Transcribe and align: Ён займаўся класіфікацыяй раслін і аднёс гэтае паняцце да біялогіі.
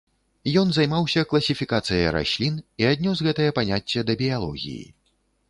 Ён 0.61 0.71
займаўся 0.77 1.23
класіфікацыяй 1.33 2.07
раслін 2.15 2.57
і 2.85 2.89
аднёс 2.93 3.23
гэтае 3.29 3.47
паняцце 3.61 3.99
да 4.11 4.19
біялогіі. 4.25 4.83